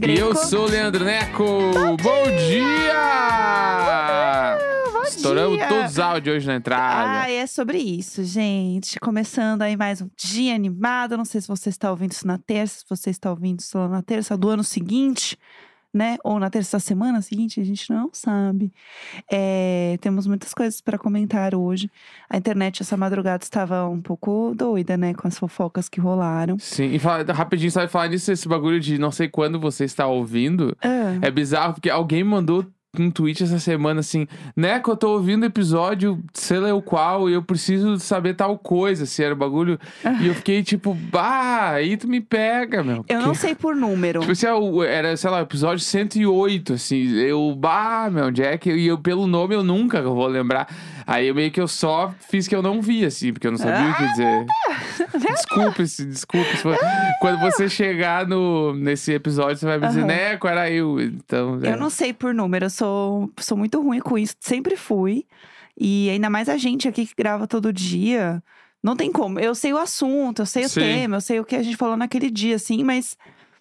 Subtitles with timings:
[0.00, 0.18] Greco.
[0.18, 1.44] E eu sou o Leandro Neco.
[2.02, 2.96] Bom, dia!
[4.92, 5.68] Bom Estouramos dia!
[5.68, 7.20] todos os áudios hoje na entrada.
[7.20, 8.98] Ah, é sobre isso, gente.
[8.98, 11.18] Começando aí mais um dia animado.
[11.18, 14.02] Não sei se você está ouvindo isso na terça, se você está ouvindo isso na
[14.02, 15.36] terça do ano seguinte,
[15.92, 16.16] né?
[16.24, 18.72] Ou na terça semana seguinte, a gente não sabe.
[19.30, 21.90] É, temos muitas coisas para comentar hoje.
[22.28, 25.14] A internet essa madrugada estava um pouco doida, né?
[25.14, 26.58] Com as fofocas que rolaram.
[26.58, 30.06] Sim, e fala, rapidinho, sabe falar nisso, esse bagulho de não sei quando você está
[30.06, 30.76] ouvindo.
[30.82, 32.64] Ah, É bizarro, porque alguém mandou
[32.98, 34.26] um tweet essa semana assim,
[34.56, 39.06] Neco, eu tô ouvindo episódio, sei lá o qual, e eu preciso saber tal coisa,
[39.06, 39.78] se era o bagulho.
[40.20, 43.04] E eu fiquei tipo, bah, aí tu me pega, meu.
[43.08, 44.20] eu não sei por número.
[44.20, 44.46] Tipo assim,
[44.86, 47.12] era, sei lá, episódio 108, assim.
[47.16, 50.68] Eu, bah, meu, Jack, e eu, pelo nome eu nunca vou lembrar.
[51.10, 53.58] Aí eu meio que eu só fiz que eu não vi, assim, porque eu não
[53.58, 54.46] sabia o que dizer.
[55.32, 56.56] Desculpe, se- desculpe.
[56.56, 56.62] se
[57.20, 60.06] Quando você chegar no, nesse episódio, você vai me dizer, Aham.
[60.06, 61.00] Neco, era eu.
[61.00, 61.72] Então, é.
[61.72, 65.24] Eu não sei por número, eu sou, sou muito ruim com isso, sempre fui.
[65.78, 68.42] E ainda mais a gente aqui que grava todo dia.
[68.82, 69.38] Não tem como.
[69.40, 70.80] Eu sei o assunto, eu sei o Sim.
[70.80, 73.16] tema, eu sei o que a gente falou naquele dia, assim, mas.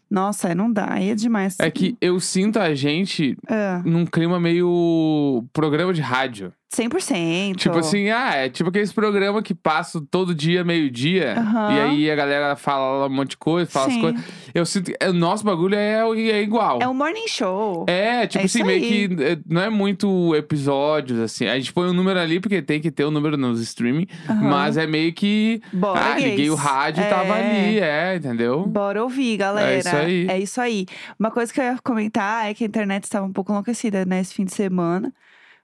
[0.09, 1.55] Nossa, não dá, aí é demais.
[1.59, 6.51] É que eu sinto a gente Ah, num clima meio programa de rádio.
[6.71, 7.55] 100%.
[7.55, 11.33] Tipo assim, ah, é tipo aqueles programas que passam todo dia, meio-dia.
[11.35, 11.73] Aham.
[11.73, 14.01] E aí a galera fala um monte de coisa, fala as Sim.
[14.01, 14.21] coisas.
[14.53, 16.79] Eu sinto que o nosso bagulho é, é igual.
[16.81, 17.85] É um morning show.
[17.87, 19.07] É, tipo É assim, meio aí.
[19.17, 21.47] que é, não é muito episódios, assim.
[21.47, 24.05] A gente põe um número ali, porque tem que ter o um número nos streaming.
[24.29, 24.49] Aham.
[24.49, 25.61] Mas é meio que.
[25.73, 26.49] Bora, ah, liguei gays.
[26.51, 27.09] o rádio e É.
[27.09, 28.65] tava ali, é, entendeu?
[28.67, 29.71] Bora ouvir, galera.
[29.71, 30.27] É isso aí.
[30.29, 30.85] É isso aí.
[31.17, 34.19] Uma coisa que eu ia comentar é que a internet estava um pouco enlouquecida, né,
[34.21, 35.11] esse fim de semana.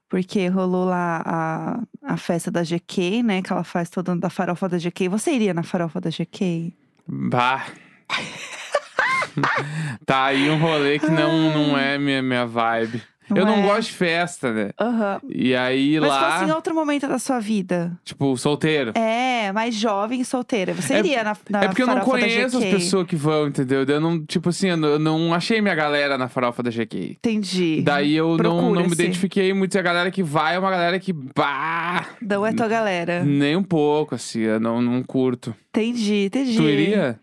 [0.08, 3.42] Porque rolou lá a, a festa da GK, né?
[3.42, 5.08] Que ela faz toda da farofa da GK.
[5.08, 6.72] Você iria na farofa da GK?
[7.08, 7.66] Bah.
[10.06, 13.02] tá aí um rolê que não, não é minha, minha vibe.
[13.28, 13.62] Não eu não é?
[13.62, 14.70] gosto de festa, né?
[14.80, 15.20] Aham.
[15.28, 17.98] E aí Mas lá, fosse em outro momento da sua vida.
[18.04, 18.92] tipo, solteiro.
[18.96, 20.72] É, mais jovem e solteira.
[20.74, 23.84] Você É- iria na, na É porque eu não conheço as pessoas que vão, entendeu?
[23.84, 27.12] Eu não, tipo assim, eu não, não achei minha galera na farofa da GK.
[27.18, 27.82] Entendi.
[27.82, 29.76] Daí eu não, não me identifiquei muito.
[29.78, 31.12] A galera que vai é uma galera que.
[31.12, 32.06] Bah!
[32.20, 33.24] Não é tua galera.
[33.24, 34.40] Nem um pouco, assim.
[34.40, 35.54] Eu não, não curto.
[35.70, 36.56] Entendi, entendi.
[36.56, 37.20] Tu iria?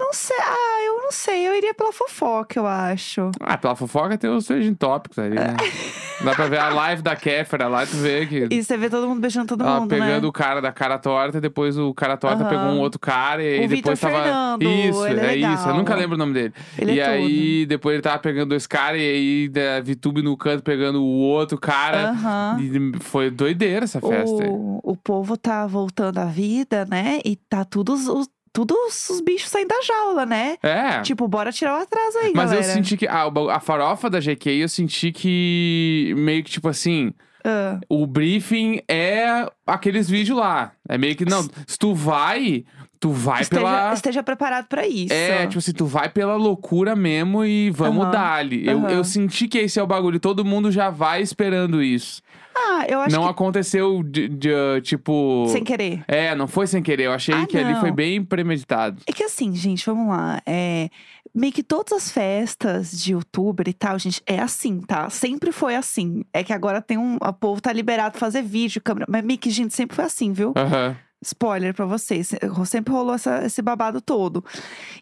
[0.00, 0.36] Não sei.
[0.40, 1.46] Ah, eu não sei.
[1.46, 3.30] Eu iria pela fofoca, eu acho.
[3.38, 5.54] Ah, pela fofoca tem os trending tópicos ali, né?
[6.24, 8.46] Dá pra ver a live da Kéfera lá, tu vê que.
[8.50, 10.28] E você vê todo mundo beijando todo Ela mundo, pegando né?
[10.28, 12.48] o cara da cara torta, depois o cara torta Aham.
[12.50, 14.24] pegou um outro cara e aí O depois Vitor tava.
[14.24, 15.46] Fernando, isso, ele é isso.
[15.46, 15.76] Eu legal.
[15.76, 16.54] nunca lembro o nome dele.
[16.78, 20.36] Ele e é aí depois ele tava pegando dois caras e aí da VTube no
[20.36, 22.10] canto pegando o outro cara.
[22.10, 22.58] Aham.
[22.60, 24.42] E foi doideira essa festa.
[24.42, 24.48] aí.
[24.50, 27.20] O, o povo tá voltando à vida, né?
[27.24, 30.56] E tá todos os, todos os bichos saindo da jaula, né?
[30.62, 31.00] É.
[31.02, 32.66] Tipo, bora tirar o atraso aí, Mas galera.
[32.66, 33.06] eu senti que.
[33.06, 33.24] A,
[33.54, 36.14] a farofa da GQ, eu senti que.
[36.16, 37.12] Meio que, tipo assim.
[37.44, 40.72] Ah, O briefing é aqueles vídeos lá.
[40.88, 41.24] É meio que.
[41.24, 42.64] Não, se tu vai.
[42.98, 43.92] Tu vai esteja, pela.
[43.94, 45.14] esteja preparado pra isso.
[45.14, 48.68] É, tipo assim, tu vai pela loucura mesmo e vamos Aham, dar-lhe.
[48.68, 48.90] Eu, aham.
[48.90, 50.20] eu senti que esse é o bagulho.
[50.20, 52.20] Todo mundo já vai esperando isso.
[52.62, 54.50] Ah, eu acho não que aconteceu de, de,
[54.82, 55.46] tipo.
[55.48, 56.04] sem querer.
[56.06, 57.04] É, não foi sem querer.
[57.04, 57.80] Eu achei Ah, que ali não.
[57.80, 59.02] foi bem premeditado.
[59.06, 60.40] É que assim, gente, vamos lá.
[60.46, 60.88] É,
[61.34, 65.08] meio que todas as festas de youtuber e tal, gente, é assim, tá?
[65.10, 66.22] Sempre foi assim.
[66.32, 67.16] É que agora tem um.
[67.16, 69.06] O povo tá liberado pra fazer vídeo, câmera.
[69.08, 70.52] Mas meio que, gente, sempre foi assim, viu?
[70.56, 70.96] Aham.
[71.22, 72.28] Spoiler pra vocês.
[72.28, 74.42] se- Sempre rolou essa- esse babado todo.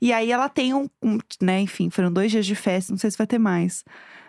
[0.02, 3.08] E aí ela tem um, um, né, enfim, foram dois dias de festa, não sei
[3.10, 3.84] se vai ter mais.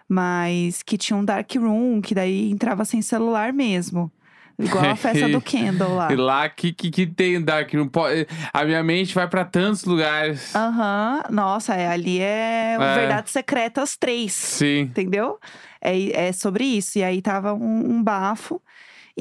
[0.09, 4.11] Mas que tinha um dark room, que daí entrava sem celular mesmo.
[4.59, 6.11] Igual a festa do Kendall lá.
[6.11, 7.73] E lá, que, que, que tem Dark?
[7.73, 8.27] Não pode...
[8.51, 10.53] A minha mente vai pra tantos lugares.
[10.53, 12.95] Aham, nossa, é, ali é, o É.
[12.95, 14.33] Verdades Secretas 3.
[14.33, 14.79] Sim.
[14.81, 15.39] Entendeu?
[15.81, 16.99] É, é sobre isso.
[16.99, 18.61] E aí tava um, um bafo.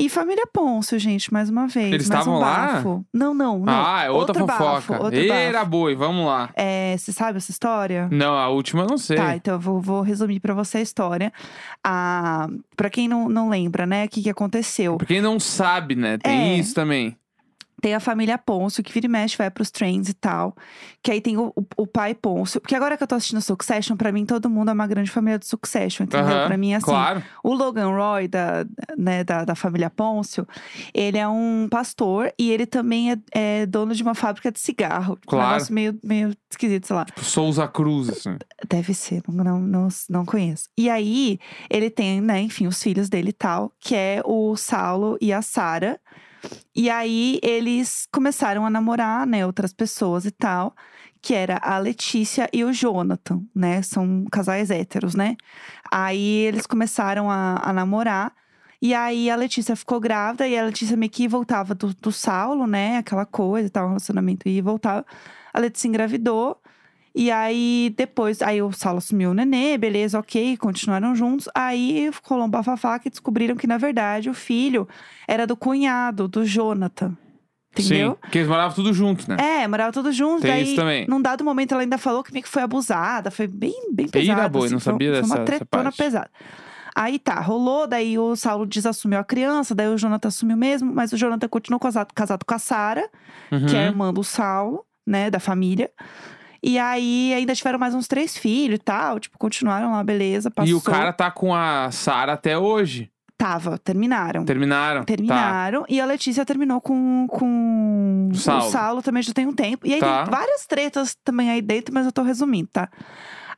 [0.00, 1.92] E família Pôncio, gente, mais uma vez.
[1.92, 2.82] Eles mais estavam um lá?
[3.12, 3.64] Não, não, não.
[3.66, 4.72] Ah, é outra outro fofoca.
[4.72, 5.70] Bafo, outro Eira bafo.
[5.70, 6.50] boi, vamos lá.
[6.54, 8.08] É, você sabe essa história?
[8.12, 9.16] Não, a última eu não sei.
[9.16, 11.32] Tá, então eu vou, vou resumir pra você a história.
[11.84, 14.98] Ah, pra quem não, não lembra, né, o que, que aconteceu?
[14.98, 16.16] Pra quem não sabe, né?
[16.18, 16.58] Tem É.
[16.58, 17.16] isso também.
[17.80, 20.56] Tem a família Pôncio, que vira e mexe, vai pros trends e tal.
[21.02, 22.60] Que aí tem o, o, o pai Pôncio.
[22.60, 25.38] Porque agora que eu tô assistindo Succession, pra mim todo mundo é uma grande família
[25.38, 26.26] do Succession, entendeu?
[26.26, 27.22] Aham, Pra mim, assim, Claro.
[27.42, 28.66] o Logan Roy, da,
[28.96, 30.46] né, da, da família Pôncio,
[30.92, 35.12] ele é um pastor e ele também é, é dono de uma fábrica de cigarro.
[35.26, 35.52] Um Claro.
[35.52, 37.04] negócio meio, meio esquisito, sei lá.
[37.04, 38.36] Tipo, Souza Cruz, assim.
[38.68, 40.68] Deve ser, não, não, não, não conheço.
[40.76, 41.38] E aí,
[41.70, 45.42] ele tem, né, enfim, os filhos dele e tal, que é o Saulo e a
[45.42, 46.00] Sara.
[46.74, 50.74] E aí, eles começaram a namorar, né, outras pessoas e tal.
[51.20, 53.82] que era a Letícia e o Jonathan, né?
[53.82, 55.36] São casais héteros, né?
[55.90, 58.32] Aí eles começaram a, a namorar.
[58.80, 62.66] E aí a Letícia ficou grávida e a Letícia meio que voltava do, do Saulo,
[62.66, 62.98] né?
[62.98, 65.04] Aquela coisa tal, um relacionamento e voltava.
[65.52, 66.60] A Letícia engravidou.
[67.14, 71.48] E aí, depois, aí o Saulo assumiu o nenê, beleza, ok, continuaram juntos.
[71.54, 74.86] Aí rolou um bafafá que descobriram que, na verdade, o filho
[75.26, 77.16] era do cunhado, do Jonathan.
[77.72, 78.12] Entendeu?
[78.12, 79.36] Sim, porque eles moravam tudo juntos, né?
[79.38, 80.42] É, morava todos juntos.
[80.42, 81.06] Tem daí, isso também.
[81.08, 83.30] num dado momento, ela ainda falou que meio que foi abusada.
[83.30, 84.48] Foi bem, bem Eita, pesado.
[84.50, 86.30] boi, assim, não foi- sabia foi dessa- uma dessa tretona pesada.
[86.94, 91.12] Aí tá, rolou, daí o Saulo desassumiu a criança, daí o Jonathan assumiu mesmo, mas
[91.12, 93.08] o Jonathan continuou casado, casado com a Sara,
[93.50, 93.86] que é a Uhum.
[93.88, 95.90] irmã do Saulo, né, da família.
[96.62, 100.70] E aí ainda tiveram mais uns três filhos e tal, tipo, continuaram lá, beleza, passou.
[100.70, 103.10] E o cara tá com a Sara até hoje.
[103.36, 104.44] Tava, terminaram.
[104.44, 105.00] Terminaram?
[105.02, 105.06] Tá.
[105.06, 105.84] Terminaram.
[105.88, 108.66] E a Letícia terminou com, com O Saulo.
[108.66, 109.86] o Saulo também já tem um tempo.
[109.86, 110.24] E aí Tá.
[110.24, 112.88] tem várias tretas também aí dentro, mas eu tô resumindo, tá?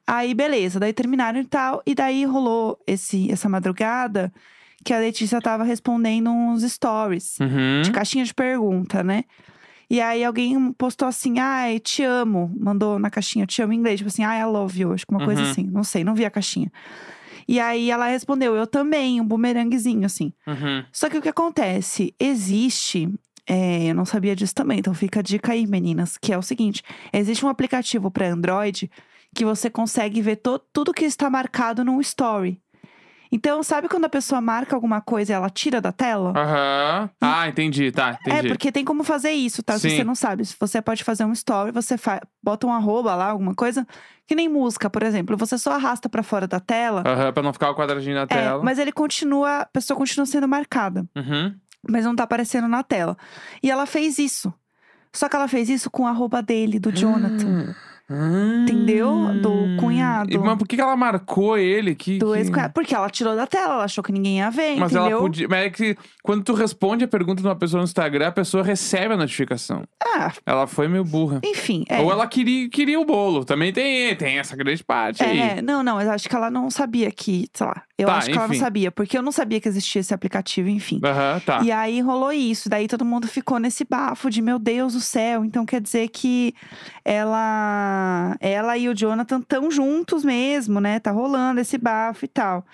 [0.06, 1.82] Aí, beleza, daí terminaram e tal.
[1.86, 4.30] E daí rolou esse, essa madrugada
[4.84, 7.44] que a Letícia tava respondendo uns stories Tá.
[7.46, 7.80] Uhum.
[7.82, 9.24] de caixinha de pergunta, né?
[9.90, 12.50] E aí alguém postou assim, ai, te amo.
[12.56, 13.98] Mandou na caixinha, te amo em inglês.
[13.98, 14.92] Tipo assim, ai, I love you.
[14.92, 15.50] Acho que uma coisa Uhum.
[15.50, 15.64] assim.
[15.64, 16.70] Não sei, não vi a caixinha.
[17.48, 20.32] E aí ela respondeu, eu também, um bumeranguezinho, assim.
[20.46, 20.84] Uhum.
[20.92, 22.14] Só que o que acontece?
[22.20, 23.08] Existe.
[23.48, 26.16] é, eu não sabia disso também, então fica a dica aí, meninas.
[26.16, 28.88] Que é o seguinte: existe um aplicativo para Android
[29.34, 32.60] que você consegue ver to- tudo que está marcado num story.
[33.32, 36.32] Então, sabe quando a pessoa marca alguma coisa e ela tira da tela?
[36.36, 37.10] Aham.
[37.20, 38.48] Ah, entendi, tá, É, entendi.
[38.48, 39.74] porque tem como fazer isso, tá?
[39.78, 39.96] Se Sim.
[39.96, 43.26] você não sabe, se você pode fazer um story, você fa- bota um arroba lá,
[43.26, 43.86] alguma coisa,
[44.26, 45.36] que nem música, por exemplo.
[45.36, 47.04] Você só arrasta pra fora da tela.
[47.06, 48.64] Aham, pra não ficar o quadradinho na é, tela.
[48.64, 51.06] mas ele continua, a pessoa continua sendo marcada.
[51.14, 51.54] Uhum.
[51.88, 53.16] mas não tá aparecendo na tela.
[53.62, 54.52] E ela fez isso.
[55.12, 57.46] Só que ela fez isso com o arroba dele, do Jonathan.
[57.70, 57.74] Hum.
[58.10, 59.30] Entendeu?
[59.40, 60.32] Do cunhado.
[60.32, 61.94] E, mas por que ela marcou ele?
[61.94, 62.38] Que, Do que...
[62.38, 65.12] ex Porque ela tirou da tela, ela achou que ninguém ia ver, Mas entendeu?
[65.12, 65.46] ela podia.
[65.48, 68.62] Mas é que quando tu responde a pergunta de uma pessoa no Instagram, a pessoa
[68.62, 69.84] recebe a notificação.
[70.02, 71.40] Ah, Ela foi meio burra.
[71.44, 71.84] enfim.
[71.88, 72.00] É.
[72.00, 73.44] Ou ela queria, queria o bolo.
[73.44, 75.38] Também tem, tem essa grande parte aí.
[75.38, 77.82] É, não, não, mas acho que ela não sabia que, sei lá.
[77.96, 78.64] Eu Tá, acho que ela não enfim.
[78.64, 81.00] sabia, porque eu não sabia que existia esse aplicativo, enfim.
[81.04, 81.60] Aham, tá.
[81.62, 85.44] E aí rolou isso, daí todo mundo ficou nesse bafo de meu Deus do céu.
[85.44, 86.54] Então quer dizer que
[87.04, 87.99] ela,
[88.40, 90.98] ela e o Jonathan estão juntos mesmo, né?
[90.98, 92.64] Tá rolando esse bafo e tal.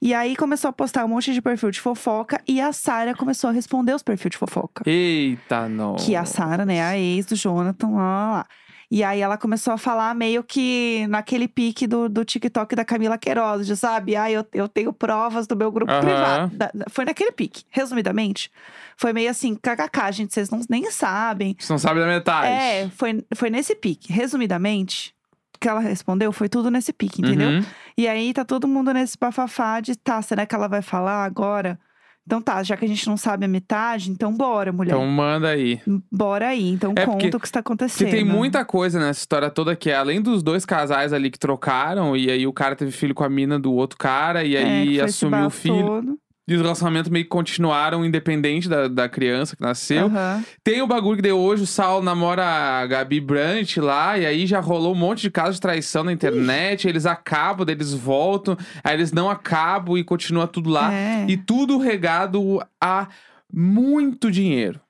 [0.00, 3.50] E aí começou a postar um monte de perfil de fofoca e a Sara começou
[3.50, 4.82] a responder os perfis de fofoca.
[4.84, 5.94] Eita, não.
[5.94, 8.46] Que a Sara, né, a ex do Jonathan, lá, lá, lá.
[8.94, 13.16] E aí ela começou a falar meio que naquele pique do, do TikTok da Camila
[13.16, 14.14] Queiroz, de, sabe?
[14.14, 16.00] Ah, eu, eu tenho provas do meu grupo Aham.
[16.02, 16.54] privado.
[16.54, 18.52] Da- foi naquele pique, resumidamente.
[18.94, 21.56] Foi meio assim, kkk, gente, vocês não, nem sabem.
[21.58, 22.52] Você não sabe da metade.
[22.52, 24.12] É, foi, foi nesse pique.
[24.12, 25.14] Resumidamente,
[25.58, 27.48] que ela respondeu foi tudo nesse pique, entendeu?
[27.48, 27.64] Uhum.
[27.96, 31.80] E aí tá todo mundo nesse bafafá de, tá, será que ela vai falar agora?
[32.24, 34.92] Então tá, já que a gente não sabe a metade, então bora, mulher.
[34.94, 35.80] Então manda aí.
[36.10, 38.10] Bora aí, então É, conta o que está Porque acontecendo.
[38.10, 42.16] tem muita coisa nessa história toda que é além dos dois casais ali que trocaram,
[42.16, 44.66] e aí o cara teve filho com a mina do outro cara, e É, que
[44.66, 45.86] aí esse assumiu o filho.
[45.86, 46.18] todo.
[46.46, 50.06] E os relacionamentos meio que continuaram independente da, da criança que nasceu.
[50.06, 50.44] Aham.
[50.64, 54.44] Tem o bagulho que deu hoje, o Saulo namora a Gabi Brandt lá, e aí
[54.44, 58.94] já rolou um monte de casos de traição na internet, eles acabam, eles voltam, aí
[58.94, 60.92] eles não acabam e continua tudo lá.
[60.92, 61.26] É.
[61.28, 63.06] E tudo regado a
[63.52, 64.80] muito dinheiro.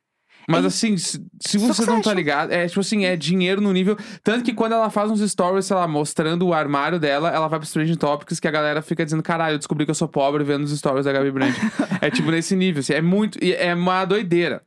[0.52, 3.73] Mas É assim, se, se você não tá ligado, é tipo assim, é dinheiro no
[3.73, 3.97] nível.
[4.23, 7.59] Tanto que quando ela faz uns stories, sei lá, mostrando o armário dela, ela vai
[7.59, 10.44] pros Trending Topics que a galera fica dizendo: caralho, eu descobri que eu sou pobre
[10.44, 11.59] vendo os stories da Gabi Brandt.
[12.00, 13.38] é tipo nesse nível, assim, é muito.
[13.42, 14.62] É uma doideira.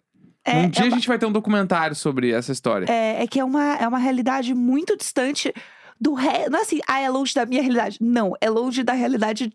[0.47, 2.85] É, um dia é a uma- gente vai ter um documentário sobre essa história.
[2.87, 5.51] É, é que é uma, é uma realidade muito distante
[5.99, 6.51] do resto.
[6.51, 7.97] Não é assim, ah, é longe da minha realidade.
[8.01, 9.53] Não, é longe da realidade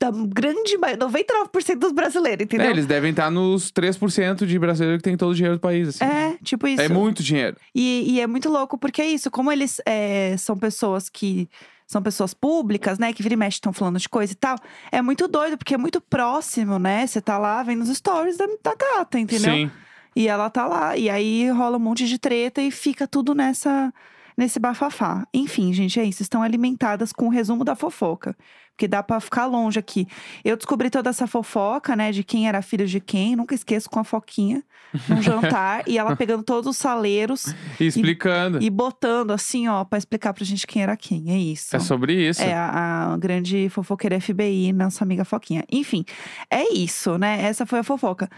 [0.00, 2.70] da grande maioria, 99% dos brasileiros, É, entendeu?
[2.70, 5.88] eles devem estar nos 3% de brasileiro que tem todo o dinheiro do país.
[5.88, 6.04] Assim.
[6.04, 6.82] É, tipo isso.
[6.82, 7.56] É muito dinheiro.
[7.74, 11.48] E, e é muito louco, porque é isso, como eles é, são pessoas que.
[11.86, 13.12] São pessoas públicas, né?
[13.12, 14.56] Que vira e mexe estão falando de coisa e tal.
[14.90, 17.06] É muito doido, porque é muito próximo, né?
[17.06, 19.52] Você tá lá vendo os stories da, da gata, entendeu?
[19.52, 19.70] Sim.
[20.16, 20.96] E ela tá lá.
[20.96, 23.92] E aí rola um monte de treta e fica tudo nessa
[24.36, 25.26] nesse bafafá.
[25.32, 26.22] Enfim, gente, é isso.
[26.22, 28.36] Estão alimentadas com o resumo da fofoca.
[28.76, 30.04] Porque dá pra ficar longe aqui.
[30.44, 32.10] Eu descobri toda essa fofoca, né?
[32.10, 33.36] De quem era filho de quem.
[33.36, 34.64] Nunca esqueço com a Foquinha.
[35.08, 35.84] Num jantar.
[35.86, 38.60] e ela pegando todos os saleiros E explicando.
[38.60, 41.30] e botando assim, ó, pra explicar pra gente quem era quem.
[41.30, 41.76] É isso.
[41.76, 42.42] É sobre isso.
[42.42, 45.64] É a, a grande fofoqueira FBI, nossa amiga Foquinha.
[45.70, 46.04] Enfim,
[46.50, 47.42] é isso, né?
[47.44, 48.28] Essa foi a fofoca.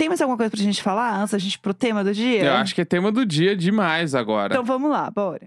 [0.00, 2.42] Tem mais alguma coisa pra gente falar antes da gente ir pro tema do dia?
[2.42, 4.54] Eu acho que é tema do dia demais agora.
[4.54, 5.46] Então vamos lá, bora.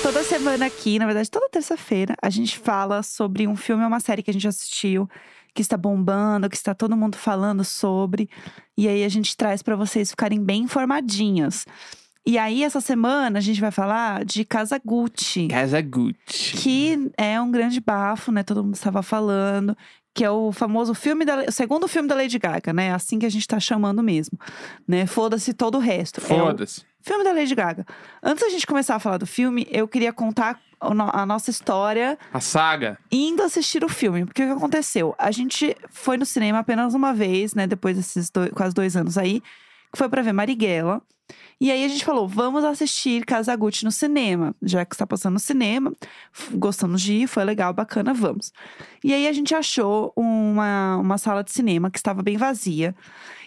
[0.00, 3.98] Toda semana aqui, na verdade, toda terça-feira, a gente fala sobre um filme ou uma
[3.98, 5.10] série que a gente assistiu,
[5.52, 8.30] que está bombando, que está todo mundo falando sobre.
[8.78, 11.66] E aí a gente traz para vocês ficarem bem informadinhos.
[12.26, 15.48] E aí, essa semana, a gente vai falar de Casa Gucci.
[15.48, 16.56] Casa Gucci.
[16.56, 18.42] Que é um grande bafo, né?
[18.42, 19.76] Todo mundo estava falando.
[20.14, 21.42] Que é o famoso filme da.
[21.48, 22.94] O segundo filme da Lady Gaga, né?
[22.94, 24.38] Assim que a gente tá chamando mesmo.
[24.88, 25.06] Né?
[25.06, 26.20] Foda-se todo o resto.
[26.20, 26.82] É o Foda-se.
[27.02, 27.84] filme da Lady Gaga.
[28.22, 32.40] Antes da gente começar a falar do filme, eu queria contar a nossa história A
[32.40, 32.98] saga.
[33.10, 34.24] indo assistir o filme.
[34.24, 35.14] Porque o que aconteceu?
[35.18, 37.66] A gente foi no cinema apenas uma vez, né?
[37.66, 39.40] Depois desses dois, quase dois anos aí,
[39.92, 41.02] que foi pra ver Marighella.
[41.60, 45.34] E aí a gente falou, vamos assistir Casa Gucci no cinema, já que está passando
[45.34, 45.92] no cinema.
[46.52, 48.52] Gostamos de ir, foi legal, bacana, vamos.
[49.02, 52.94] E aí a gente achou uma, uma sala de cinema que estava bem vazia.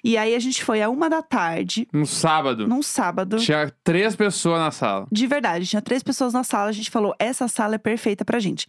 [0.04, 2.68] E aí a gente foi a uma da tarde, No sábado.
[2.68, 3.38] num sábado.
[3.38, 5.06] Tinha três pessoas na sala.
[5.12, 8.40] De verdade, tinha três pessoas na sala, a gente falou, essa sala é perfeita pra
[8.40, 8.68] gente.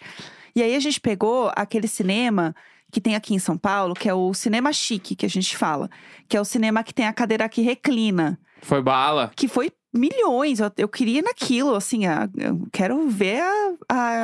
[0.54, 2.54] E aí a gente pegou aquele cinema
[2.90, 5.88] que tem aqui em São Paulo, que é o cinema chique, que a gente fala.
[6.28, 8.38] Que é o cinema que tem a cadeira que reclina.
[8.62, 9.30] Foi bala.
[9.36, 13.72] Que foi milhões, eu, eu queria naquilo, assim, a- eu quero ver a,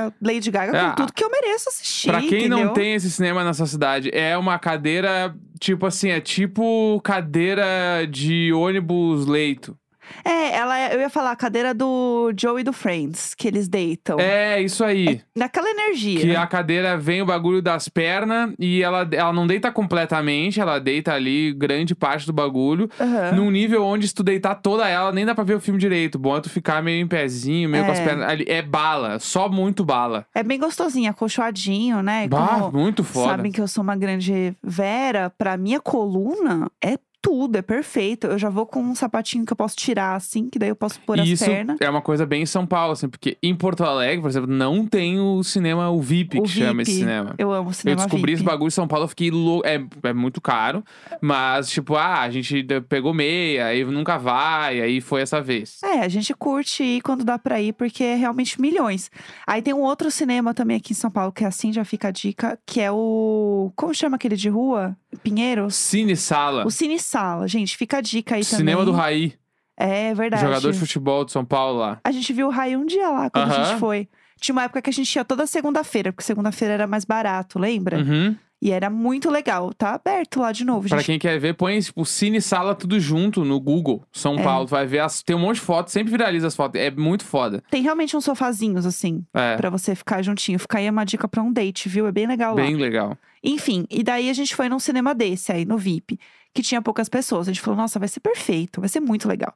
[0.06, 2.66] a Lady Gaga É, com tudo que eu mereço assistir, Pra quem entendeu?
[2.66, 8.06] não tem esse cinema na sua cidade, é uma cadeira, tipo assim, é tipo cadeira
[8.08, 9.76] de ônibus leito.
[10.25, 13.68] É, ela, é- eu ia falar a cadeira do Joe e do Friends, que eles
[13.68, 14.18] deitam.
[14.18, 15.20] É, isso aí.
[15.37, 16.20] Naquela energia.
[16.20, 20.78] Que a cadeira vem o bagulho das pernas e ela, ela não deita completamente, ela
[20.78, 22.88] deita ali grande parte do bagulho.
[23.00, 23.32] Aham.
[23.32, 26.18] Num nível onde, se tu deitar toda ela, nem dá pra ver o filme direito.
[26.18, 28.04] Bom é tu ficar meio em pezinho, meio com as É.
[28.04, 28.28] pernas.
[28.28, 30.26] Ali, é bala, só muito bala.
[30.34, 32.26] É bem gostosinho, acolchoadinho, né?
[32.28, 33.30] Bah, Como muito foda.
[33.30, 38.26] sabem que eu sou uma grande Vera, pra minha coluna é tudo, é perfeito.
[38.26, 41.00] Eu já vou com um sapatinho que eu posso tirar assim, que daí eu posso
[41.00, 41.78] pôr E as isso pernas.
[41.81, 44.87] é uma coisa bem em São Paulo, assim, porque em Porto Alegre, por exemplo, não
[44.87, 47.00] tem o cinema, o VIP, O que chama esse VIP.
[47.04, 47.35] cinema.
[47.38, 48.35] Eu amo Eu cinema descobri VIP.
[48.35, 49.66] esse bagulho em São Paulo, eu fiquei louco.
[49.66, 50.85] É, é muito caro,
[51.21, 55.78] mas, tipo, ah, a gente pegou meia, aí nunca vai, aí foi essa vez.
[55.83, 59.11] É, a gente curte ir quando dá pra ir, porque é realmente milhões.
[59.47, 62.09] Aí tem um outro cinema também aqui em São Paulo, que é assim, já fica
[62.09, 63.73] a dica, que é o.
[63.75, 64.97] Como chama aquele de rua?
[65.23, 65.75] Pinheiros?
[65.75, 68.92] Cine Sala, O Cine Sala, gente, fica a dica aí cinema também.
[68.92, 69.35] do Raí,
[69.76, 70.42] É verdade.
[70.42, 72.00] jogador de futebol de São Paulo lá.
[72.04, 74.09] A gente viu o Raio um dia lá, quando a gente foi.
[74.40, 77.99] Tinha uma época que a gente ia toda segunda-feira, porque segunda-feira era mais barato, lembra?
[77.99, 78.37] Uhum.
[78.62, 79.75] E era muito legal.
[79.75, 81.06] Tá aberto lá de novo, Pra gente.
[81.06, 84.42] quem quer ver, põe tipo Cine Sala tudo junto no Google, São É.
[84.42, 84.66] Paulo.
[84.66, 86.80] Tu vai ver, as, tem um monte de fotos, sempre viraliza as fotos.
[86.80, 87.62] É muito foda.
[87.71, 90.59] Tem realmente uns sofazinhos, assim, É, pra você ficar juntinho.
[90.59, 92.06] Fica aí uma dica pra um date, viu?
[92.06, 92.62] É bem legal lá.
[92.62, 93.18] bem legal.
[93.44, 96.18] Enfim, e daí a gente foi num cinema desse aí, no VIP,
[96.54, 97.46] que tinha poucas pessoas.
[97.46, 99.54] A gente falou, nossa, vai ser perfeito, vai ser muito legal.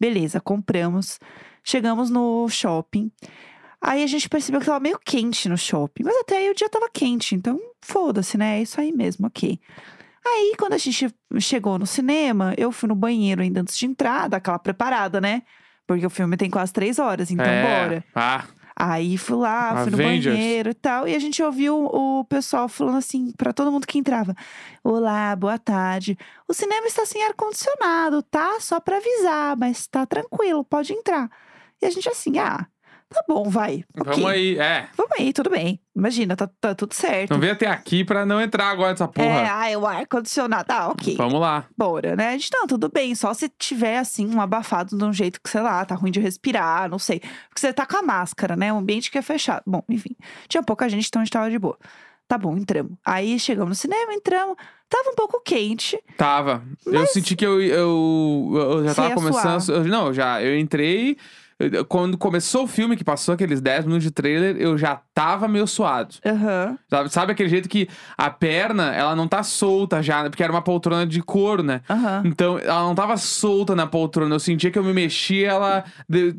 [0.00, 1.20] Beleza, compramos.
[1.62, 3.12] Chegamos no shopping.
[3.80, 6.02] Aí a gente percebeu que tava meio quente no shopping.
[6.04, 8.58] Mas até aí o dia tava quente, então foda-se, né?
[8.58, 9.60] É isso aí mesmo, ok.
[10.24, 14.28] Aí, quando a gente chegou no cinema, eu fui no banheiro ainda antes de entrar,
[14.28, 15.42] daquela preparada, né?
[15.86, 17.62] Porque o filme tem quase três horas, então é.
[17.62, 18.04] bora.
[18.12, 18.44] Ah,
[18.78, 20.36] Aí fui lá, fui no Avengers.
[20.36, 21.08] banheiro e tal.
[21.08, 24.34] E a gente ouviu o pessoal falando assim, pra todo mundo que entrava:
[24.84, 26.16] Olá, boa tarde.
[26.46, 28.60] O cinema está sem ar-condicionado, tá?
[28.60, 31.30] Só pra avisar, mas tá tranquilo, pode entrar.
[31.80, 32.66] E a gente assim, ah,
[33.08, 33.84] tá bom, vai.
[33.98, 34.12] ok.
[34.12, 34.58] vamos aí.
[34.58, 35.80] É, Vamos aí, tudo bem.
[35.94, 37.30] Imagina, tá, tá tudo certo.
[37.30, 39.48] não veio até aqui pra não entrar agora nessa É, porra.
[39.50, 40.64] ah, é o ar-condicionado.
[40.66, 41.16] Tá, ok.
[41.16, 41.64] Vamos lá.
[41.76, 42.28] Bora, né?
[42.28, 43.14] A gente, não, tudo bem.
[43.14, 46.20] Só se tiver, assim, um abafado de um jeito que, sei lá, tá ruim de
[46.20, 47.20] respirar, não sei.
[47.20, 48.72] Porque você tá com a máscara, né?
[48.72, 49.62] Um ambiente que é fechado.
[49.66, 50.14] Bom, enfim.
[50.48, 51.78] Tinha pouca gente, então a gente tava de boa.
[52.28, 52.92] Tá bom, entramos.
[53.04, 54.56] Aí chegamos no cinema, entramos.
[54.88, 55.96] Tava um pouco quente.
[56.16, 56.62] Tava.
[56.84, 59.68] Eu senti que eu, eu, eu já tava começando.
[59.70, 60.42] eu- não, já.
[60.42, 61.16] Eu entrei.
[61.58, 65.48] Eu- Quando começou o filme, que passou aqueles 10 minutos de trailer, eu já tava
[65.48, 66.14] meio suado.
[66.24, 66.78] Aham.
[66.90, 70.28] Sabe, sabe aquele jeito que a perna, ela não tá solta já, né?
[70.28, 71.80] Porque era uma poltrona de couro, né?
[71.88, 72.22] Aham.
[72.26, 74.34] Então, ela não tava solta na poltrona.
[74.34, 76.34] Eu sentia que eu me mexia, ela de-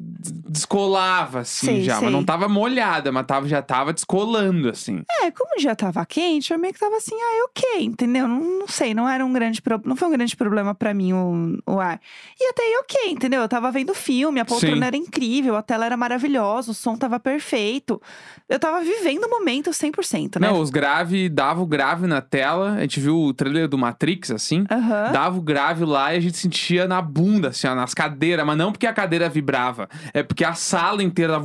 [0.52, 1.96] descolava, assim, Sei, já.
[1.96, 2.04] sei.
[2.06, 5.04] Mas não tava molhada, mas tava, já tava descolando, assim.
[5.22, 8.28] É, como já tava quente, eu meio que tava assim, ah, ok, entendeu?
[8.28, 9.90] Não, não sei, não era um grande problema.
[9.90, 12.00] Não foi um grande problema pra mim o, o ar.
[12.40, 13.42] E até aí, ok, entendeu?
[13.42, 14.84] Eu tava vendo filme, a poltrona Sim.
[14.84, 18.02] era incrível, a tela era maravilhosa, o som tava perfeito.
[18.48, 20.48] Eu tava vivendo o momento 100%, né?
[20.48, 22.74] Não, os grave, dava o grave na tela.
[22.74, 24.66] A gente viu o trailer do Matrix, assim.
[24.72, 25.12] Aham.
[25.12, 28.46] Dava o grave lá e a gente sentia na bunda, assim, ó, nas cadeiras.
[28.46, 29.90] Mas não porque a cadeira vibrava.
[30.14, 31.38] É porque a sala inteira.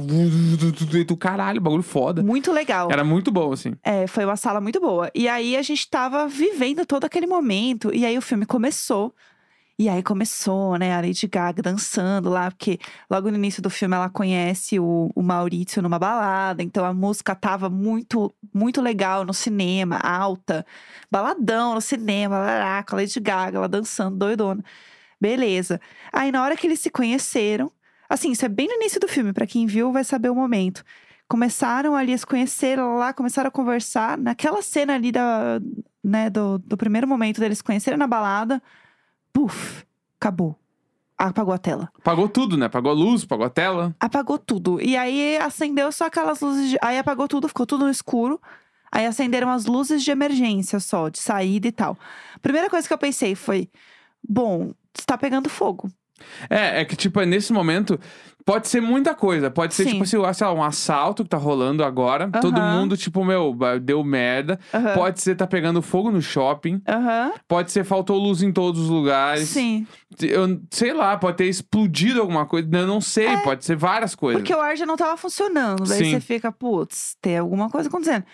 [1.06, 2.22] Do caralho, bagulho foda.
[2.22, 2.88] Muito legal.
[2.90, 3.74] Era muito bom, assim.
[3.82, 5.10] É, foi uma sala muito boa.
[5.14, 7.92] E aí a gente tava vivendo todo aquele momento.
[7.92, 9.12] E aí o filme começou.
[9.82, 12.78] E aí começou, né, a Lady Gaga dançando lá, porque
[13.10, 17.34] logo no início do filme ela conhece o, o Maurício numa balada, então a música
[17.34, 20.64] tava muito, muito legal no cinema, alta,
[21.10, 24.62] baladão no cinema, lá, com a Lady Gaga, ela dançando, doidona.
[25.20, 25.80] Beleza.
[26.12, 27.68] Aí na hora que eles se conheceram,
[28.08, 30.84] assim, isso é bem no início do filme, pra quem viu vai saber o momento.
[31.28, 34.16] Começaram ali a se conhecer lá, começaram a conversar.
[34.16, 35.60] Naquela cena ali da,
[36.04, 38.62] né, do, do primeiro momento deles conhecerem na balada,
[39.32, 39.84] puf,
[40.20, 40.56] acabou.
[41.16, 41.88] Apagou a tela.
[41.98, 42.66] Apagou tudo, né?
[42.66, 43.94] Apagou a luz, apagou a tela.
[44.00, 44.80] Apagou tudo.
[44.80, 46.70] E aí acendeu só aquelas luzes.
[46.70, 46.78] De...
[46.82, 48.40] Aí apagou tudo, ficou tudo no escuro.
[48.90, 51.96] Aí acenderam as luzes de emergência só, de saída e tal.
[52.42, 53.70] Primeira coisa que eu pensei foi:
[54.26, 55.88] bom, está pegando fogo.
[56.48, 57.98] É, é que, tipo, é nesse momento,
[58.44, 59.50] pode ser muita coisa.
[59.50, 59.90] Pode ser, Sim.
[59.90, 62.28] tipo assim, sei lá, um assalto que tá rolando agora.
[62.40, 62.80] Todo Aham.
[62.80, 64.58] mundo, tipo, meu, deu merda.
[64.72, 64.94] Aham.
[64.94, 66.82] Pode ser tá pegando fogo no shopping.
[66.88, 67.32] Aham.
[67.46, 69.48] Pode ser faltou luz em todos os lugares.
[69.48, 69.86] Sim.
[70.20, 72.68] Eu sei lá, pode ter explodido alguma coisa.
[72.72, 74.40] Eu não sei, pode ser várias coisas.
[74.40, 75.84] É, Porque o ar já não tava funcionando.
[75.84, 76.10] Daí Sim.
[76.12, 78.24] você fica, putz, tem alguma coisa acontecendo.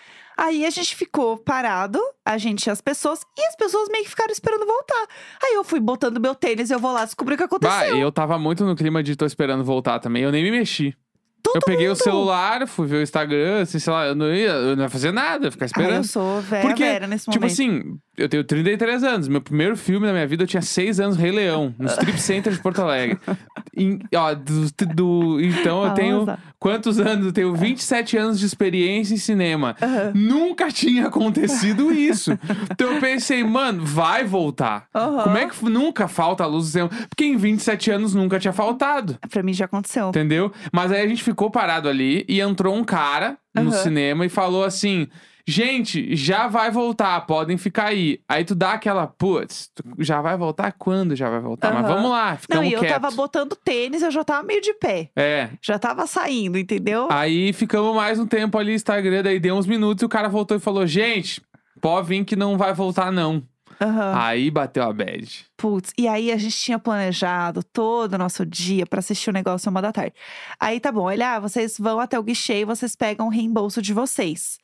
[0.41, 4.09] Aí a gente ficou parado, a gente e as pessoas, e as pessoas meio que
[4.09, 5.05] ficaram esperando voltar.
[5.43, 7.77] Aí eu fui botando meu tênis, eu vou lá descobrir o que aconteceu.
[7.77, 10.23] Bah, eu tava muito no clima de tô esperando voltar também.
[10.23, 10.95] Eu nem me mexi.
[11.41, 12.03] Todo eu peguei o mundo.
[12.03, 15.11] celular, fui ver o Instagram, assim, sei lá, eu não ia, eu não ia fazer
[15.11, 15.95] nada, ficar esperando.
[15.95, 17.51] eu sou velha, Porque, velha nesse tipo momento.
[17.53, 19.27] assim, eu tenho 33 anos.
[19.27, 22.51] Meu primeiro filme na minha vida eu tinha 6 anos, Rei Leão, no Strip Center
[22.53, 23.17] de Porto Alegre.
[23.75, 26.25] Em- ó, do, do- então eu Ah, tenho.
[26.59, 27.27] Quantos anos?
[27.27, 29.77] Eu tenho 27 anos de experiência em cinema.
[29.81, 30.11] Aham.
[30.13, 32.37] Nunca tinha acontecido isso.
[32.69, 34.85] então eu pensei, mano, vai voltar.
[34.93, 35.23] Aham.
[35.23, 36.89] Como é que nunca falta a luz do cinema?
[37.07, 39.17] Porque em 27 anos nunca tinha faltado.
[39.29, 40.09] Pra mim já aconteceu.
[40.09, 40.51] Entendeu?
[40.73, 43.71] Mas aí a gente ficou parado ali e entrou um cara no Aham.
[43.71, 45.07] cinema e falou assim:
[45.47, 48.19] Gente, já vai voltar, podem ficar aí.
[48.29, 50.73] Aí tu dá aquela, putz, já vai voltar?
[50.77, 51.73] Quando já vai voltar?
[51.73, 51.95] Mas Aham.
[51.95, 53.01] vamos lá, Não, ficamos e eu quietos.
[53.01, 55.09] tava botando tênis, eu já tava meio de pé.
[55.15, 55.49] É.
[55.61, 57.07] Já tava saindo, entendeu?
[57.11, 60.55] Aí ficamos mais um tempo ali, Instagram, daí deu uns minutos e o cara voltou
[60.55, 61.41] e falou: Gente,
[61.81, 63.41] pode vir que não vai voltar, não.
[63.81, 64.13] Aham.
[64.17, 65.45] Aí bateu a bad.
[65.55, 69.69] Putz, e aí a gente tinha planejado todo o nosso dia pra assistir o negócio
[69.69, 70.13] uma da tarde.
[70.59, 73.81] Aí tá bom, ele, ah, vocês vão até o guichê e vocês pegam o reembolso
[73.81, 74.59] de vocês.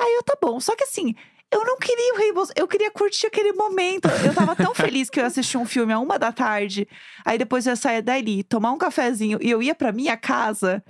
[0.00, 0.58] Aí eu, tá bom.
[0.58, 1.14] Só que assim,
[1.52, 4.08] eu não queria o reembolso, eu queria curtir aquele momento.
[4.24, 6.86] Eu tava tão feliz que eu ia assistir um filme a uma da tarde.
[7.24, 10.82] Aí depois eu ia sair dali, tomar um cafezinho e eu ia pra minha casa.